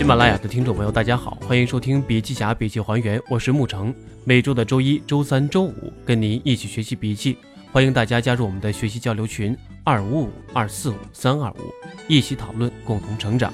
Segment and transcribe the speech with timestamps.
[0.00, 3.94] 喜马拉雅的听众朋友，大家好，欢迎收听《笔记侠笔记还原》，我是沐橙。
[4.24, 7.36] 每周的周一、周三、周五，跟您一起学习笔记。
[7.70, 11.74] 欢迎大家加入我们的学习交流群：二五五二四五三二五，
[12.08, 13.52] 一起讨论，共同成长。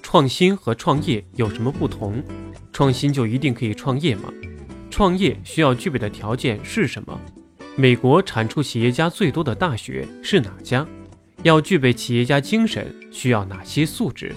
[0.00, 2.22] 创新和创业有什么不同？
[2.72, 4.32] 创新就一定可以创业吗？
[4.88, 7.20] 创业需要具备的条件是什么？
[7.74, 10.86] 美国产出企业家最多的大学是哪家？
[11.42, 14.32] 要具备企业家精神，需要哪些素质？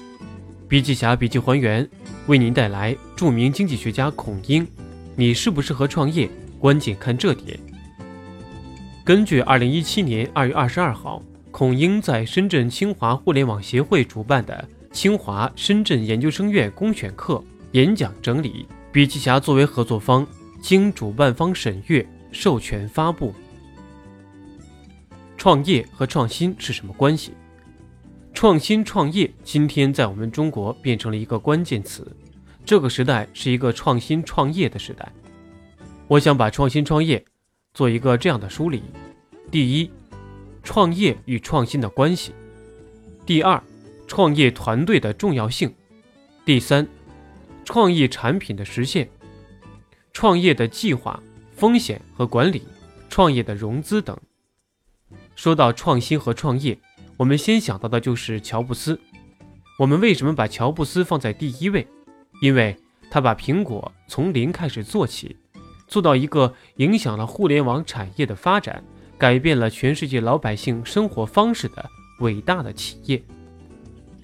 [0.68, 1.88] 笔记侠笔记还原
[2.28, 4.68] 为您带来著名经济学家孔英，
[5.16, 6.30] 你适不适合创业？
[6.60, 7.58] 关键看这点。
[9.06, 17.42] 根据二零一七年二月二十二号孔英在深圳清华互联网协会主办的清华深圳研究生院公选课
[17.72, 20.28] 演讲整理，笔记侠作为合作方，
[20.62, 23.34] 经主办方审阅，授权发布。
[25.38, 27.32] 创业和创新是什么关系？
[28.38, 32.08] 创新创业今天在我们中国变成了一个关键词。
[32.64, 35.12] 这个时代是一个创新创业的时代。
[36.08, 37.26] 我想把创新创业
[37.74, 38.84] 做一个这样的梳理：
[39.50, 39.90] 第一，
[40.62, 42.30] 创业与创新的关系；
[43.26, 43.60] 第二，
[44.06, 45.72] 创业团队的重要性；
[46.46, 46.88] 第三，
[47.66, 49.08] 创意产品的实现；
[50.14, 51.20] 创业的计划、
[51.56, 52.60] 风险和管理；
[53.10, 54.16] 创业的融资等。
[55.36, 56.78] 说到创新和创业，
[57.18, 59.00] 我们先想到的就是乔布斯。
[59.80, 61.86] 我们为什么把乔布斯放在第一位？
[62.42, 62.78] 因为
[63.10, 65.36] 他把苹果从零开始做起，
[65.88, 68.84] 做到一个影响了互联网产业的发展，
[69.18, 71.84] 改变了全世界老百姓生活方式的
[72.20, 73.22] 伟大的企业。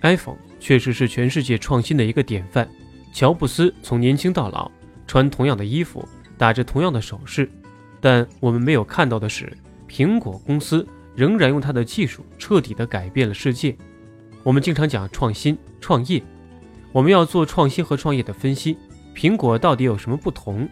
[0.01, 2.69] iPhone 确实是全世界创新的一个典范。
[3.11, 4.69] 乔布斯从年轻到老，
[5.07, 7.49] 穿同样的衣服，打着同样的手势，
[7.99, 9.51] 但我们没有看到的是，
[9.89, 10.87] 苹果公司。
[11.15, 13.75] 仍然用他的技术彻底地改变了世界。
[14.43, 16.21] 我们经常讲创新创业，
[16.91, 18.77] 我们要做创新和创业的分析。
[19.15, 20.67] 苹果到底有什么不同？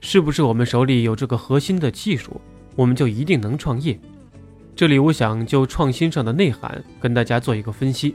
[0.00, 2.40] 是不是我们手里有这个核心的技术，
[2.74, 4.00] 我们就一定能创业？
[4.74, 8.14] 这里我想就创新上的内涵跟大家做一个分析。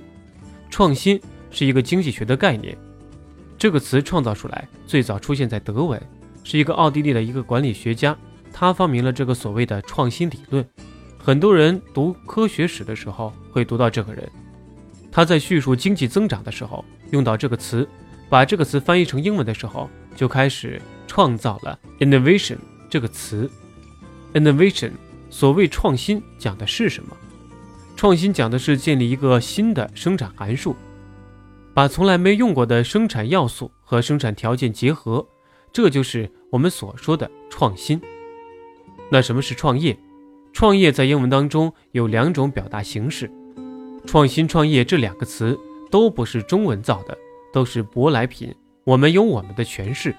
[0.69, 1.21] 创新
[1.51, 2.75] 是一个经济学的概念，
[3.55, 6.01] 这个词创造出来最早出现在德文，
[6.43, 8.17] 是一个奥地利的一个管理学家，
[8.51, 10.65] 他发明了这个所谓的创新理论。
[11.25, 14.29] 很多人读科学史的时候会读到这个人，
[15.11, 17.89] 他在叙述经济增长的时候用到这个词，
[18.29, 22.57] 把这个词翻译成英文的时候就开始创造了 innovation
[22.91, 23.49] 这个词。
[24.35, 24.91] innovation
[25.31, 27.17] 所谓创新讲的是什么？
[27.95, 30.75] 创新讲的是建立一个新的生产函数，
[31.73, 35.27] 把从来没用过的生产要素和生产条件结合，
[35.73, 37.99] 这就是我们所说的创新。
[39.09, 39.97] 那什么是创业？
[40.55, 43.29] 创业在英文当中有两种表达形式，
[44.05, 45.59] 创新创业这两个词
[45.91, 47.15] 都不是中文造的，
[47.51, 48.55] 都是舶来品。
[48.85, 50.15] 我们有我们的诠释。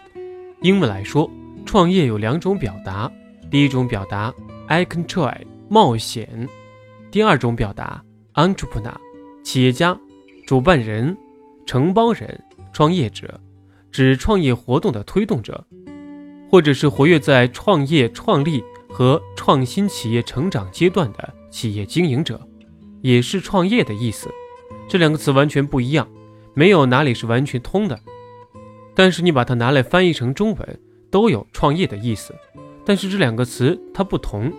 [0.60, 1.30] 英文来说，
[1.64, 3.10] 创业有两种表达，
[3.50, 4.30] 第一种表达
[4.66, 5.38] I can try
[5.70, 6.46] 冒险，
[7.10, 8.04] 第二种表达
[8.34, 8.92] entrepreneur
[9.42, 9.98] 企业家、
[10.46, 11.16] 主办人、
[11.64, 12.38] 承包人、
[12.74, 13.40] 创业者，
[13.90, 15.64] 指创业活动的推动者，
[16.50, 18.62] 或者是活跃在创业创立。
[18.96, 22.40] 和创新企业成长阶段的企业经营者，
[23.02, 24.30] 也是创业的意思。
[24.88, 26.08] 这两个词完全不一样，
[26.54, 28.00] 没有哪里是完全通的。
[28.94, 30.80] 但是你把它拿来翻译成中文，
[31.10, 32.34] 都有创业的意思。
[32.86, 34.50] 但是这两个词它不同，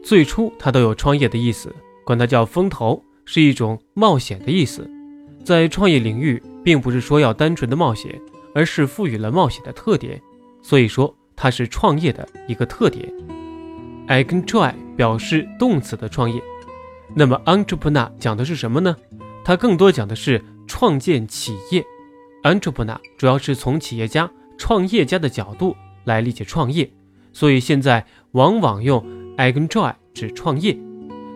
[0.00, 4.88] 最初它都有创业的意思，管它叫风投，是一种冒险的意思。
[5.44, 8.16] 在创业领域，并不是说要单纯的冒险，
[8.54, 10.22] 而是赋予了冒险的特点，
[10.62, 13.12] 所以说它是创业的一个特点。
[14.08, 16.40] I can try 表示动词的创业，
[17.14, 18.96] 那么 entrepreneur 讲的是什么呢？
[19.44, 21.84] 它更多讲的是创建企业。
[22.44, 26.88] entrepreneur 主要是从企业家、创业家的角度来理解创业，
[27.32, 29.04] 所以现在往往用
[29.36, 30.78] I can try 指创业。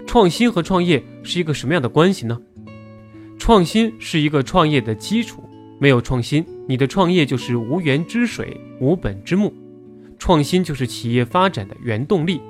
[0.06, 2.40] 创新和创业是一个什么样的关系呢？
[3.38, 5.42] 创新是一个创业的基础，
[5.80, 9.52] 没有创新，你的创业就是无源之水、无本之木。
[10.18, 12.40] 创新就是企业发展的原动力。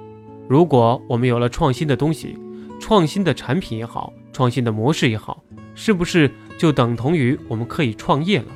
[0.50, 2.36] 如果我们有了创新的东西，
[2.80, 5.44] 创新的产品也好，创新的模式也好，
[5.76, 8.46] 是不是就等同于我们可以创业了？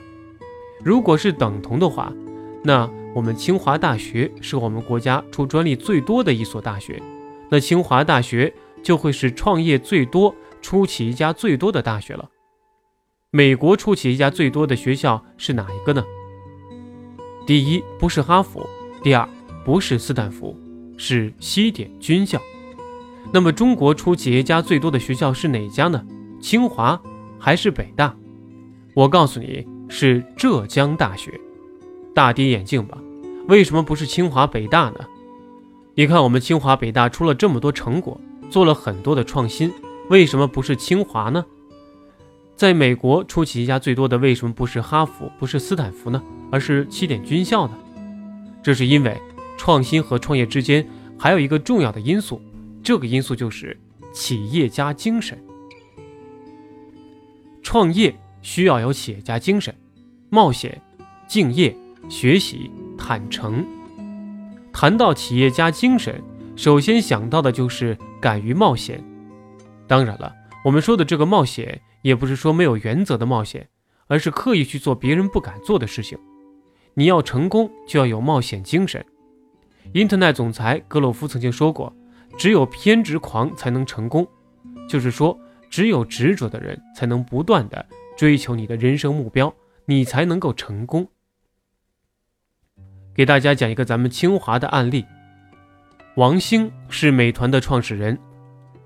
[0.83, 2.13] 如果是等同的话，
[2.65, 7.01] 那我们清华大学是我们国家出专利最多的一所大学，
[7.49, 8.53] 那清华大学
[8.83, 12.29] 就会是创业最多、出企业家最多的大学了。
[13.31, 16.03] 美国出企业家最多的学校是哪一个呢？
[17.47, 18.69] 第一不是哈佛，
[19.01, 19.29] 第二
[19.65, 20.59] 不是斯坦福。
[20.97, 22.41] 是西点军校，
[23.33, 26.05] 那么中国出企业家最多的学校是哪家呢？
[26.41, 27.01] 清华
[27.39, 28.15] 还是北大？
[28.95, 31.33] 我告诉你是浙江大学。
[32.15, 32.97] 大跌眼镜吧？
[33.49, 35.01] 为什么不是清华北大呢？
[35.97, 39.73] 你看我们清华北大出了这么多成果，做了很多的创新，
[40.11, 41.45] 为什么不是清华呢？
[42.55, 46.23] 在美国出企业家最多的为什么不是哈佛，不是斯坦福呢？
[46.53, 47.75] 而是起点军校呢？
[48.63, 49.21] 这是因为
[49.57, 50.87] 创新和创业之间
[51.19, 52.41] 还有一个重要的因素，
[52.83, 53.79] 这个因素就是
[54.13, 55.39] 企业家精神。
[57.63, 59.75] 创业需要有企业家精神，
[60.29, 60.81] 冒险、
[61.27, 61.75] 敬业、
[62.09, 63.65] 学习、坦诚。
[64.73, 66.23] 谈到企业家精神，
[66.57, 69.03] 首先想到的就是敢于冒险。
[69.87, 70.33] 当然了，
[70.65, 73.69] 我们说的这个冒险，也不是说没有原则的冒险，
[74.09, 76.19] 而是刻意去做别人不敢做的事情。
[76.95, 79.05] 你要成功，就要有冒险精神。
[79.93, 81.95] 英特奈总裁格洛夫曾经说过
[82.37, 84.27] ：“只有偏执狂才能成功。”
[84.89, 85.39] 就是说，
[85.71, 87.87] 只有执着的人才能不断的
[88.17, 89.55] 追求你的人生目标，
[89.87, 91.07] 你才能够成功。
[93.15, 95.05] 给大家讲一个咱们清华的案例：
[96.17, 98.19] 王兴是美团的创始人，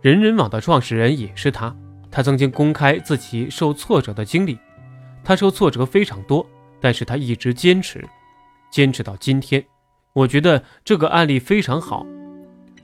[0.02, 1.74] 人人网的创始人也是他。
[2.10, 4.58] 他曾经公开自己受挫折的经历，
[5.24, 6.46] 他受挫折非常多。
[6.80, 8.08] 但是他一直坚持，
[8.70, 9.64] 坚持到今天。
[10.18, 12.04] 我觉得这个案例非常好。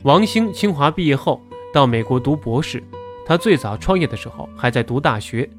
[0.02, 1.42] 王兴清华毕业后
[1.72, 2.80] 到美国读博士，
[3.26, 5.50] 他最早创业的时候还在读大学，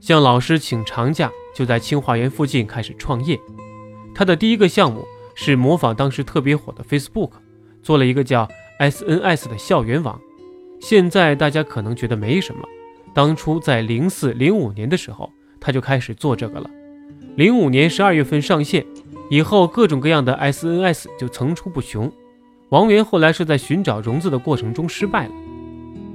[0.00, 3.38] 向老师请长假，就在清华园附近开始创业。
[4.14, 7.32] 他的第一个项目是模仿当时特别火的 Facebook，
[7.82, 10.18] 做了一个叫 SNS 的校园网。
[10.80, 12.66] 现在大家可能觉得没什么，
[13.12, 15.30] 当初在零四零五年的时候，
[15.60, 16.70] 他就开始做这个了。
[17.36, 18.86] 零五年十二月份上线
[19.30, 22.10] 以后，各种各样的 SNS 就层出不穷。
[22.70, 25.32] 王源后来是在寻找融资的过程中失败了，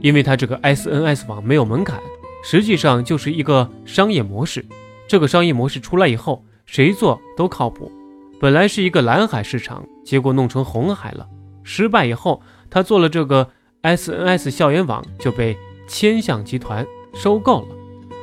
[0.01, 2.00] 因为他这个 SNS 网没有门槛，
[2.44, 4.65] 实际上就是一个商业模式。
[5.07, 7.91] 这个商业模式出来以后，谁做都靠谱。
[8.38, 11.25] 本来是一个蓝海市场，结果弄成红海了。
[11.63, 13.50] 失败以后，他做了这个
[13.81, 15.57] SNS 校园网，就被
[15.88, 17.67] 千象集团收购了。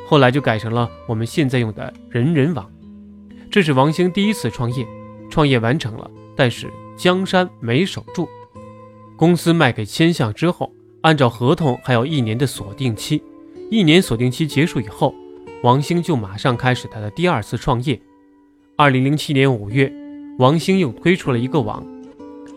[0.06, 2.70] 后来就改成了我们现在用的人人网。
[3.52, 4.88] 这是王兴第一次创业，
[5.28, 8.26] 创业完成了，但是江山没守住。
[9.14, 10.72] 公司卖给千象之后，
[11.02, 13.22] 按照合同还有一年的锁定期，
[13.70, 15.14] 一年锁定期结束以后，
[15.62, 18.00] 王兴就马上开始他的第二次创业。
[18.75, 19.93] 二零零七年五月，
[20.38, 21.84] 王兴又推出了一个网，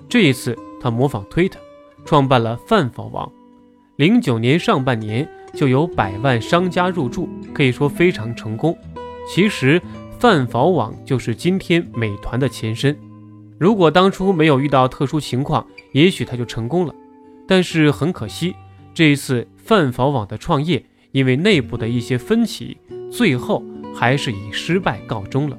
[0.08, 1.60] 这一次他模仿推特，
[2.06, 3.30] 创办了饭否网。
[3.98, 8.74] 零九年上半年就有百万商家入驻，可以说非常成功。
[9.28, 9.82] 其实。
[10.20, 12.98] 饭否网就是今天美团的前身。
[13.60, 16.94] 如果当初没有遇到特殊情况，也许他就成功了。
[17.48, 18.56] 但是很可惜，
[18.94, 22.78] 这一次饭否网的创业，因为内部的一些分歧，
[23.12, 23.64] 最后
[23.94, 25.58] 还是以失败告终了。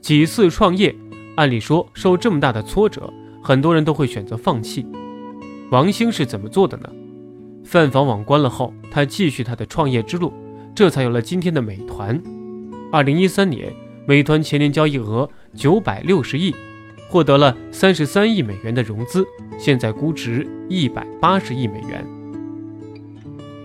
[0.00, 0.94] 几次创业，
[1.36, 3.12] 按理说受这么大的挫折，
[3.42, 4.86] 很多人都会选择放弃。
[5.70, 6.88] 王兴是怎么做的呢？
[7.64, 10.32] 饭否网关了后，他继续他的创业之路，
[10.74, 12.20] 这才有了今天的美团。
[12.90, 13.70] 二零一三年，
[14.06, 16.54] 美团前年交易额九百六十亿，
[17.10, 19.26] 获得了三十三亿美元的融资，
[19.58, 22.06] 现在估值一百八十亿美元。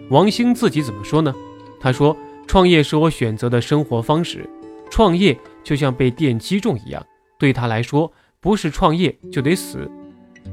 [0.10, 1.34] 王兴自己怎么说呢？
[1.80, 2.16] 他说
[2.46, 4.48] ：“创业是我选择的生活方式，
[4.90, 7.06] 创业就像被电击中一样，
[7.40, 8.12] 对他来说，
[8.42, 9.90] 不是创业就得死，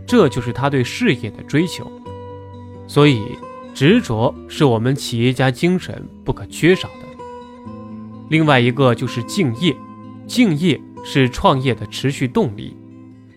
[0.07, 1.91] 这就是他对事业的追求。
[2.87, 3.21] 所以，
[3.75, 6.95] 执着是我们企业家精神不可缺少的。”
[8.31, 9.77] 另外一个就是敬业，
[10.25, 12.77] 敬业是创业的持续动力。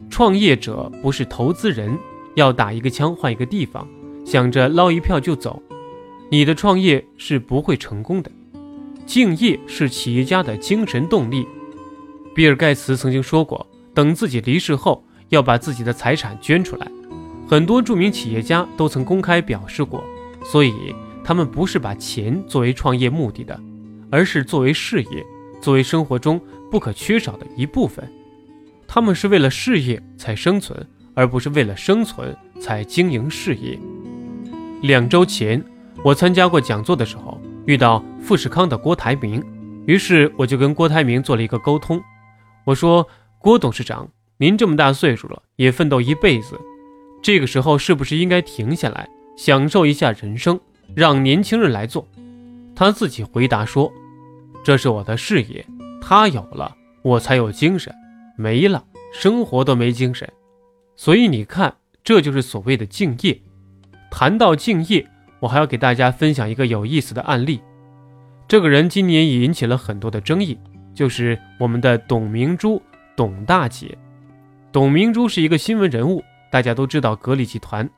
[0.08, 1.98] 创业者不是投资人，
[2.36, 3.88] 要打一个枪换一个地方，
[4.24, 5.60] 想着捞一票就走，
[6.30, 8.32] 你的创业是不会成功的。
[9.04, 11.48] 敬业是企业家的精神动力。
[12.36, 16.88] 比尔盖茨曾经说过，等自己离世后，要把自己的财产捐出来。
[17.48, 20.04] 很多著名企业家都曾公开表示过，
[20.44, 23.60] 所以他们不是把钱作为创业目的的。
[24.14, 25.26] 而是作为事业，
[25.60, 26.40] 作为生活中
[26.70, 28.08] 不可缺少的一部分。
[28.88, 33.80] 他们是为了事业才生存，而不是为了生存才经营事业。
[34.84, 35.64] 两周前，
[36.04, 39.44] 我参加过讲座的时候，遇到富士康的郭台铭，
[39.88, 42.00] 于是我就跟郭台铭做了一个沟通。
[42.66, 43.08] 我说
[43.42, 46.62] ：“郭董事长，您这么大岁数了，也奋斗一辈子，
[47.24, 50.60] 这个时候是不是应该停下来，享受一下人生，
[50.94, 52.08] 让年轻人来做？”
[52.76, 53.92] 他自己回答说。
[54.64, 55.66] 这是我的事业，
[56.02, 57.94] 他有了，我才有精神；
[58.38, 60.32] 没了，生活都没精神。
[60.96, 63.42] 所以你看，这就是所谓的敬业。
[64.10, 65.06] 谈到敬业，
[65.42, 67.62] 我还要给大家分享一个有意思的案例。
[68.48, 70.58] 这个人今年也引起了很多的争议，
[70.94, 72.82] 就是我们的董明珠，
[73.16, 73.98] 董大姐。
[74.72, 77.90] 董明珠是一个新闻人物，大家都知道格力集团。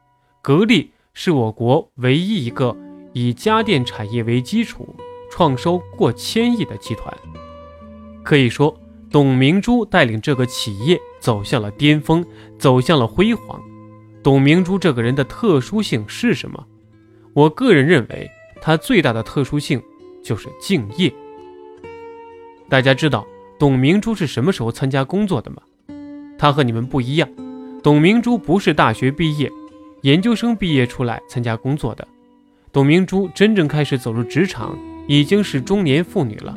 [0.41, 2.75] 格力是我国唯一一个
[3.13, 4.95] 以家电产业为基础，
[5.35, 7.13] 创收过千亿的集团。
[8.23, 8.73] 可以说，
[9.11, 12.25] 董明珠带领这个企业走向了巅峰，
[12.57, 13.61] 走向了辉煌。
[14.23, 16.65] 董明珠这个人的特殊性是什么？
[17.33, 19.83] 我个人认为，她最大的特殊性
[20.23, 21.13] 就是敬业。
[22.69, 23.27] 大家知道
[23.59, 25.57] 董明珠是什么时候参加工作的吗？
[26.37, 27.27] 他和你们不一样，
[27.83, 29.51] 董明珠不是大学毕业、
[30.03, 32.07] 研究生毕业出来参加工作的。
[32.71, 34.77] 董明珠真正开始走入职场，
[35.07, 36.53] 已经是中年妇女了，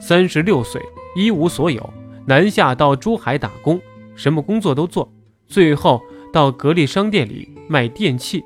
[0.00, 0.82] 三十六岁，
[1.16, 1.92] 一无所有，
[2.26, 3.80] 南下到珠海打工，
[4.14, 5.12] 什么工作都做，
[5.46, 6.00] 最后
[6.32, 8.44] 到格力商店里卖电器。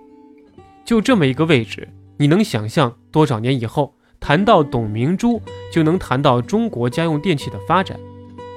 [0.84, 5.40] 就这么一个位置，你能想象多少年以后谈到董明珠，
[5.72, 7.98] 就能谈到中国家用电器的发展？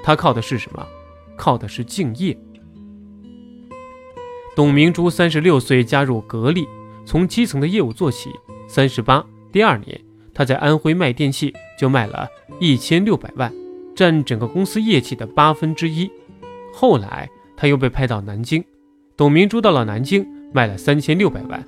[0.04, 0.86] 它靠的是什么？
[1.36, 2.38] 靠的是敬业。
[4.56, 6.68] 董明珠三十六岁加入格力，
[7.06, 8.30] 从基层的业务做起。
[8.68, 10.00] 三十八，第二年，
[10.34, 12.28] 他在安徽卖电器就卖了
[12.60, 13.54] 一千六百万，
[13.96, 16.10] 占整个公司业绩的八分之一。
[16.74, 18.64] 后来他又被派到南京，
[19.18, 21.64] 董明珠到了南京卖了三千六百万。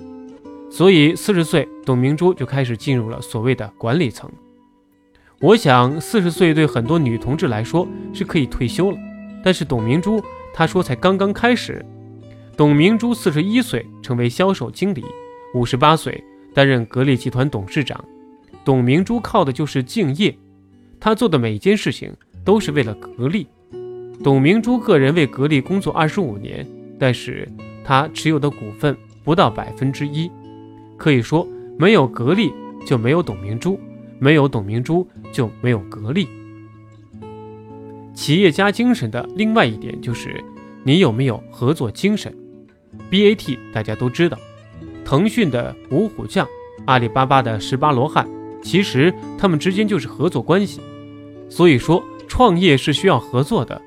[0.70, 4.32] 所以四十岁，董明珠就开始进入了所谓的管理层。
[5.40, 8.98] 我想，四十岁对很多女同志来说是可以退休了。
[9.44, 11.86] 但是董明珠她说才刚刚开始。
[12.56, 15.04] 董明珠四十一岁成为销售经理，
[15.56, 18.04] 五十八岁担任格力集团董事长。
[18.64, 20.38] 董明珠靠的就是敬业，
[21.00, 22.14] 她做的每一件事情
[22.44, 23.48] 都是为了格力。
[24.24, 26.68] 董明珠个人为格力工作二十五年，
[27.00, 27.48] 但是
[27.84, 30.30] 她持有的股份不到百分之一。
[30.98, 31.48] 可以说，
[31.80, 32.54] 没有格力
[32.86, 33.80] 就没有董明珠，
[34.20, 36.28] 没有董明珠就没有格力。
[38.14, 40.44] 企业家精神的另外一点就是，
[40.84, 42.32] 你有没有合作精神
[43.10, 44.38] ？BAT 大家都知道，
[45.04, 46.48] 腾讯的五虎将，
[46.86, 48.30] 阿里巴巴的十八罗汉，
[48.62, 50.82] 其实他们之间就是合作关系。
[51.50, 53.82] 所以说，创业是需要合作的。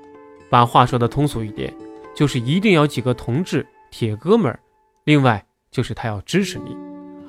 [0.50, 1.72] 把话说的通俗一点，
[2.14, 4.60] 就是一定要几个同志、铁哥们儿。
[5.04, 6.76] 另外就是他要支持你，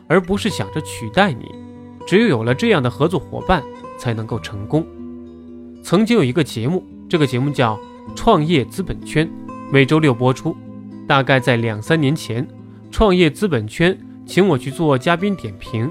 [0.07, 1.45] 而不是想着取代你。
[2.05, 3.63] 只有有了这样的合作伙伴，
[3.97, 4.85] 才能够成功。
[5.83, 6.83] 曾经有一个节目。
[7.07, 7.77] 这个节目叫
[8.15, 9.27] 《创业资本圈》，
[9.71, 10.57] 每周六播出。
[11.07, 12.43] 大概在两三年前，
[12.89, 13.93] 《创业资本圈》
[14.25, 15.89] 请我去做嘉宾点评。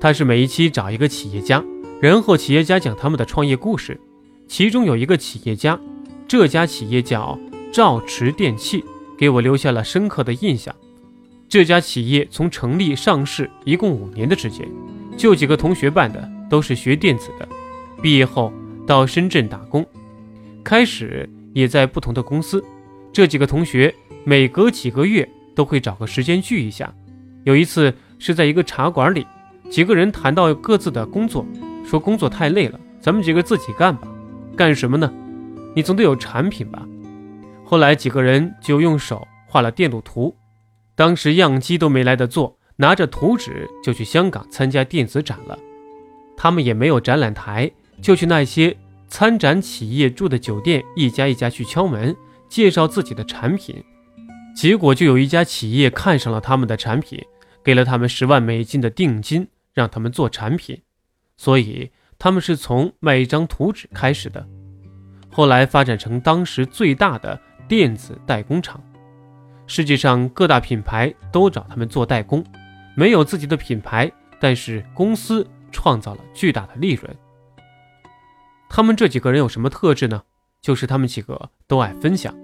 [0.00, 1.64] 他是每一期找一个企业家，
[2.00, 3.98] 然后企业家讲他们的创业故事。
[4.46, 5.78] 其中有一个企业家，
[6.28, 7.38] 这家企业叫
[7.72, 8.84] 兆驰电器，
[9.18, 10.74] 给我留下了深刻的印象。
[11.48, 14.68] 这家企业从成立上市一共五年的时间，
[15.16, 17.48] 就几个同学办的，都是学电子的，
[18.02, 18.52] 毕业后
[18.86, 19.84] 到深圳打工。
[20.62, 22.62] 开始也在不同的公司，
[23.12, 26.92] 这几个同学每隔几个月都会找个时间聚一下。
[27.44, 29.24] 有一次是在一个茶馆里，
[29.70, 31.44] 几个人谈到各自的工作，
[31.84, 34.08] 说工作太累了，咱们几个自己干吧。
[34.56, 35.12] 干什么呢？
[35.74, 36.86] 你总得有产品吧。
[37.64, 40.34] 后来几个人就用手画了电路图，
[40.94, 45.58] 当时样机都没来得做，拿着图纸就去香港参加电子展了。
[46.36, 47.70] 他们也没有展览台，
[48.00, 48.76] 就去那些。
[49.08, 52.14] 参展企业住的酒店，一家一家去敲门，
[52.48, 53.76] 介绍自己的产品，
[54.54, 57.24] 结果就有一家企业看上了他们的产品，
[57.62, 59.46] 给了他们十万美金的定金，
[59.76, 60.82] 让他们做产品。
[61.36, 64.44] 所以他们是从卖一张图纸开始的，
[65.30, 68.82] 后来发展成当时最大的电子代工厂，
[69.66, 72.42] 世界上各大品牌都找他们做代工，
[72.96, 77.14] 没有自己的品牌，但是公司创造了巨大的利润。
[78.70, 80.22] 他们这几个人有什么特质呢？
[80.62, 82.34] 就是他们几个都爱分享，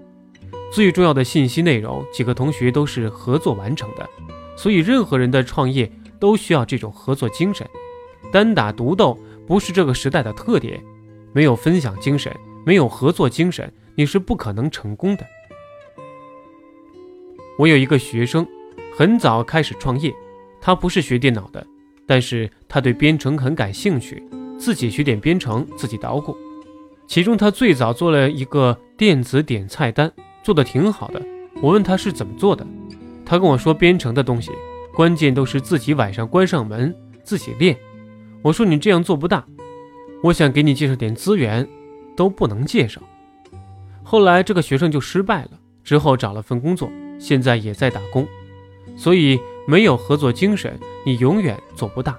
[0.71, 4.07] 最重要的信息内容，几个同学都是合作完成的。
[4.55, 5.91] 所以，任何人的创业
[6.23, 7.67] 都需要这种合作精神。
[8.31, 10.81] 单打独斗不是这个时代的特点，
[11.33, 12.33] 没有分享精神，
[12.65, 15.25] 没有合作精神，你是不可能成功的。
[17.59, 18.47] 我有一个学生，
[18.97, 20.13] 很早开始创业，
[20.61, 21.67] 他不是学电脑的，
[22.07, 24.23] 但是他对编程很感兴趣。
[24.57, 26.37] 自己学点编程，自己捣鼓。
[27.05, 30.09] 其中他最早做了一个电子点菜单，
[30.41, 31.21] 做的挺好的。
[31.61, 32.65] 我问他是怎么做的，
[33.25, 34.53] 他跟我说编程的东西，
[34.93, 37.77] 关键都是自己晚上关上门自己练。
[38.41, 39.45] 我说你这样做不大，
[40.21, 41.67] 我想给你介绍点资源，
[42.15, 43.01] 都不能介绍。
[44.03, 45.51] 后来这个学生就失败了，
[45.83, 48.27] 之后找了份工作，现在也在打工。
[48.95, 52.15] 所以没有合作精神，你永远做不大。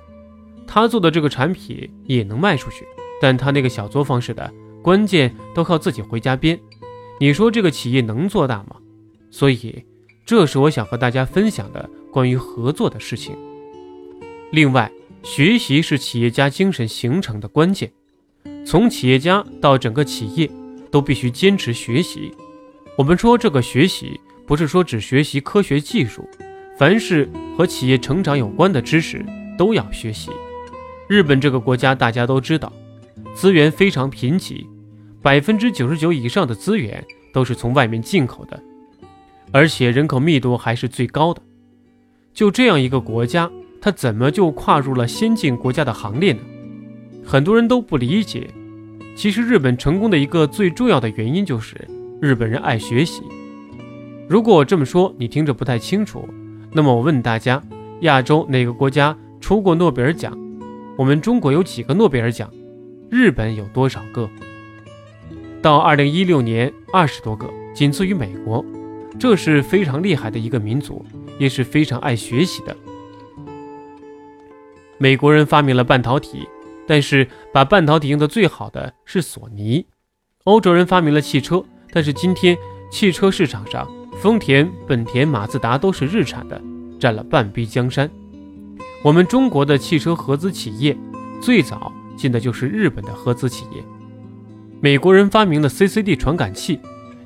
[0.66, 2.84] 他做的这个产品也能卖出去，
[3.20, 4.52] 但他那个小作坊似的，
[4.82, 6.58] 关键都靠自己回家编。
[7.20, 8.76] 你说这个企业能做大吗？
[9.30, 9.84] 所以，
[10.24, 13.36] 这是我想和大家分享的关于合作的事情。
[14.52, 14.88] 另外，
[15.24, 17.90] 学习是企业家精神形成的关键。
[18.64, 20.48] 从企业家到整个企业，
[20.92, 22.32] 都必须坚持学习。
[22.96, 26.24] 我们说这个学习，不是说只学习科学技术，
[26.78, 27.28] 凡是
[27.58, 29.26] 和企业成长有关的知识
[29.58, 30.30] 都要学习。
[31.08, 32.72] 日本这个国家大家都知道，
[33.34, 34.64] 资源非常贫瘠，
[35.20, 38.62] 百分之九十九以上的资源都是从外面进口的，
[39.50, 41.42] 而且人口密度还是最高的。
[42.34, 43.48] 就这样一个国家，
[43.80, 46.40] 它怎么就跨入了先进国家的行列呢？
[47.24, 48.50] 很多人都不理解。
[49.14, 51.76] 其实日本成功的一个最重要的原因就是
[52.20, 53.22] 日本人爱学习。
[54.28, 56.28] 如果我这么说你听着不太清楚，
[56.72, 57.62] 那么我问大家：
[58.00, 60.36] 亚洲哪个国家出过诺贝尔奖？
[60.98, 62.50] 我们中国有几个诺贝尔奖？
[63.08, 64.28] 日本有多少个？
[65.62, 68.64] 到二零一六年，二十多个，仅次于美国。
[69.18, 71.04] 这是非常厉害的一个民族，
[71.38, 72.76] 也是非常爱学习的。
[74.98, 76.48] 美国人发明了半导体，
[76.86, 79.86] 但是把半导体用的最好的是索尼。
[80.44, 82.56] 欧洲人发明了汽车，但是今天
[82.90, 83.88] 汽车市场上，
[84.20, 86.60] 丰田、本田、马自达都是日产的，
[86.98, 88.10] 占了半壁江山。
[89.02, 90.96] 我们中国的汽车合资企业
[91.40, 93.84] 最早进的就是日本的合资企业。
[94.80, 96.78] 美国人发明了 CCD 传感器，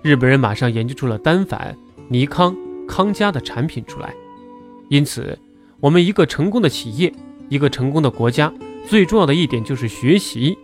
[0.02, 1.76] 日本人马上研究出了单反、
[2.08, 4.14] 尼康、康佳的产品出来。
[4.88, 5.38] 因此，
[5.80, 7.12] 我们一个成功的企业，
[7.48, 8.52] 一个成功的国家，
[8.86, 10.56] 最重要的一点就是学习。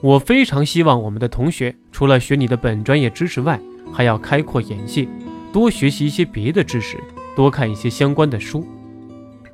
[0.00, 3.60] 我非常希望我们的同学除了学你的本专业知识外，
[3.92, 5.06] 还要开阔眼界，
[5.52, 6.98] 多学习一些别的知识，
[7.34, 8.66] 多看一些相关的书。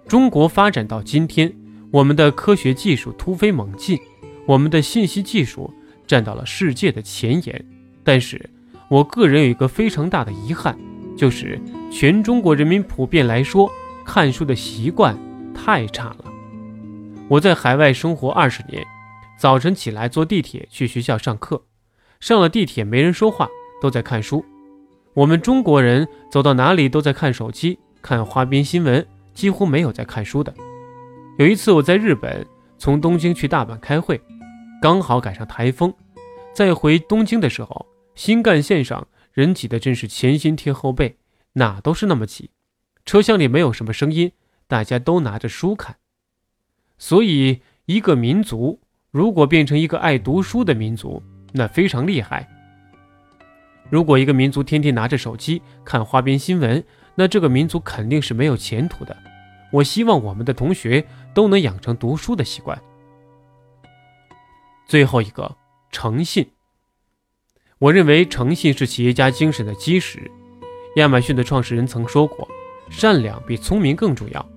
[0.09, 1.53] 中国发展到今天，
[1.91, 3.99] 我们的科学技术突飞猛进，
[4.47, 5.73] 我们的信息技术
[6.07, 7.65] 站到了世界的前沿。
[8.03, 8.51] 但是，
[8.93, 10.77] 我个人有一个非常大的遗憾，
[11.17, 11.59] 就是
[11.91, 13.73] 全中国人民普遍来说，
[14.05, 15.17] 看书的习惯
[15.55, 16.25] 太差了。
[17.27, 18.85] 我在海外生活二十年，
[19.39, 21.63] 早晨起来坐地铁去学校上课，
[22.21, 23.49] 上了地铁没人说话，
[23.81, 24.45] 都在看书。
[25.15, 29.07] 我们中国人走到哪里都在看手机，看花边新闻。
[29.33, 30.53] 几乎没有在看书的。
[31.39, 34.21] 有一次我在日本，从东京去大阪开会，
[34.83, 35.91] 刚好赶上台风，
[36.55, 41.17] 在回东京的时候，新干线上人挤得真是前心贴后背，
[41.55, 42.51] 哪都是那么挤。
[43.05, 44.33] 车厢里没有什么声音，
[44.67, 45.97] 大家都拿着书看。
[46.99, 51.23] 所以，一个民族如果变成一个爱读书的民族，
[51.53, 52.49] 那非常厉害。
[53.91, 56.83] 如果一个民族天天拿着手机看花边新闻，
[57.15, 59.17] 那这个民族肯定是没有前途的。
[59.73, 62.81] 我希望我们的同学都能养成读书的习惯。
[64.87, 65.57] 最后一个，
[65.91, 66.47] 诚信。
[67.83, 70.31] 我认为诚信是企业家精神的基石。
[70.95, 72.49] 亚马逊的创始人曾说过
[72.89, 74.49] ：“善良比聪明更重要。”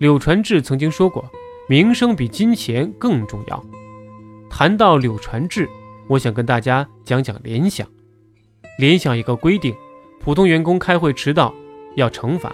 [0.00, 1.30] 柳传志曾经说过
[1.68, 3.62] ：“名声比金钱更重要。”
[4.48, 5.68] 谈到柳传志，
[6.08, 7.86] 我想跟大家讲讲联想。
[8.78, 9.74] 联想一个规定：
[10.18, 11.54] 普通员工开会迟到。
[11.96, 12.50] 要惩罚，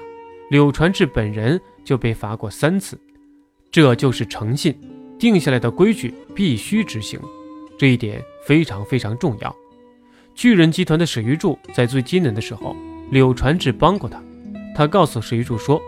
[0.51, 2.99] 柳传志本人就被罚过三次，
[3.71, 4.77] 这就是诚信，
[5.17, 7.21] 定下来的规矩必须执行，
[7.79, 9.55] 这一点非常非常重要。
[10.39, 12.77] 巨人集团的史玉柱在最艰难的时候，
[13.11, 14.23] 柳传志帮过他，
[14.73, 15.83] 他告诉史玉柱说，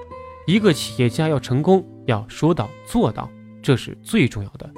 [0.45, 3.31] 一个企业家要成功，要说到做到，
[3.63, 4.69] 这是最重要的。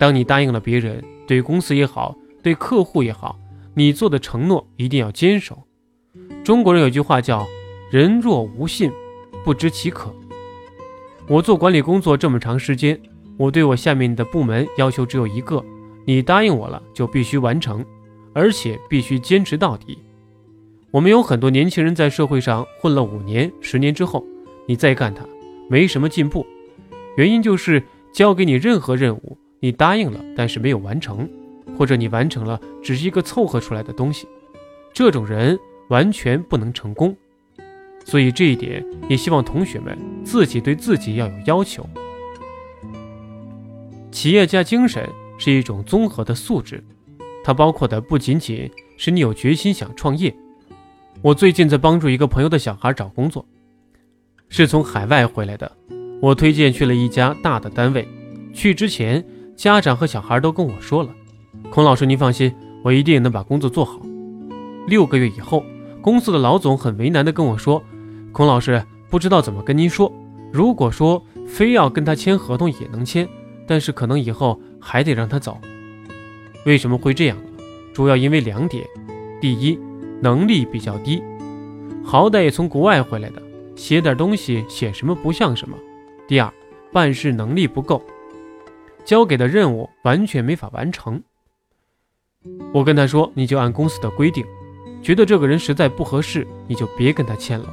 [0.00, 3.38] 当你答应了别人，对公司也好，对客户也好，
[3.72, 5.62] 你做的承诺一定要坚守。
[6.42, 7.46] 中国人有句话叫。
[7.88, 8.90] 人若无信，
[9.44, 10.12] 不知其可。
[11.28, 12.98] 我做管理工作这么长时间，
[13.36, 15.62] 我对我下面的部门要求只有一个：
[16.06, 17.84] 你答应我了，就必须完成，
[18.32, 19.98] 而且必须坚持到底。
[20.90, 24.24] 我们有很多年轻人在社会上混了五年、十年之后，
[24.66, 25.24] 你再干他，
[25.68, 26.46] 没什么进步。
[27.16, 31.28] 原因就是交给你任何任务，你答应了，但是没有完成，
[31.78, 34.26] 或者你完成了，只是一个凑合出来的东西。
[34.92, 37.16] 这种人完全不能成功。
[38.04, 41.88] 所以这一点也希望同学们自己对自己要有要求。
[44.10, 46.82] 企业家精神是一种综合的素质，
[47.44, 50.34] 它包括的不仅仅是你有决心想创业。
[51.20, 53.44] 我最近在帮助一个朋友的小孩找工作，
[54.48, 55.70] 是从海外回来的。
[56.20, 58.06] 我推荐去了一家大的单位，
[58.52, 59.24] 去之前
[59.56, 61.10] 家长和小孩都跟我说了
[61.70, 64.00] ：“孔老师，您放心，我一定能把工作做好。”
[64.86, 65.64] 六个月以后，
[66.00, 67.82] 公司的老总很为难地跟我说。
[68.32, 70.12] 孔老师不知道怎么跟您说。
[70.52, 73.28] 如果说非要跟他签合同也能签，
[73.66, 75.58] 但是可能以后还得让他走。
[76.64, 77.36] 为什么会这样？
[77.92, 78.86] 主要因为两点：
[79.40, 79.78] 第一，
[80.20, 81.22] 能力比较低，
[82.04, 83.42] 好歹也从国外回来的，
[83.76, 85.76] 写点东西写什么不像什么；
[86.26, 86.52] 第二，
[86.92, 88.02] 办事能力不够，
[89.04, 91.22] 交给的任务完全没法完成。
[92.72, 94.44] 我跟他说：“你就按公司的规定，
[95.02, 97.66] 觉得这个人实在不合适，你就别跟他签了。”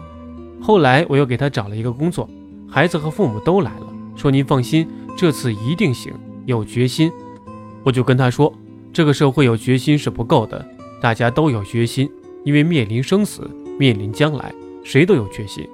[0.61, 2.29] 后来我又给他找了一个工作，
[2.69, 6.13] 孩子和父母都来了，说：“您放心，这次一定行，
[6.45, 7.11] 有决心。”
[7.83, 8.53] 我就跟他说
[8.91, 10.65] ：“这个社会有决心是不够的，
[11.01, 12.09] 大家都有决心，
[12.43, 15.67] 因为面临生死，面临将来，谁都有决心。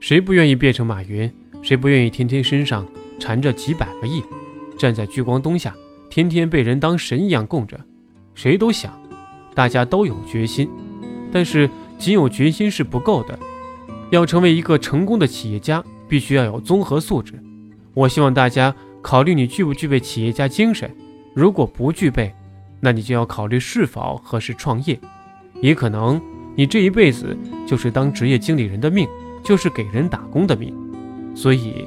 [0.00, 1.30] 谁不愿意变成马云？
[1.62, 2.86] 谁不愿意天天身上
[3.18, 4.22] 缠着几百个亿，
[4.78, 5.74] 站在聚光灯下，
[6.08, 7.78] 天天被人当神一样供着？
[8.34, 8.92] 谁都想，
[9.54, 10.68] 大家都有决心，
[11.30, 13.38] 但是仅有决心是不够的。”
[14.10, 17.34] 要成为一个成功的企业家，必须要有综合素质。
[17.94, 20.90] 我希望大家考虑你具不具备企业家精神。
[21.32, 22.34] 如果不具备，
[22.80, 24.98] 那你就要考虑是否合适创业。
[25.60, 26.20] 也可能
[26.56, 29.06] 你这一辈子就是当职业经理人的命，
[29.44, 30.74] 就是给人打工的命。
[31.34, 31.86] 所以，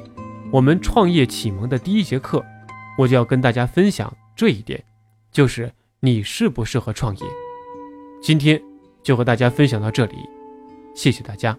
[0.50, 2.44] 我们创业启蒙的第一节课，
[2.96, 4.82] 我就要跟大家分享这一点，
[5.32, 7.22] 就是你适不适合创业。
[8.22, 8.60] 今天
[9.02, 10.16] 就和大家分享到这里，
[10.94, 11.56] 谢谢大家。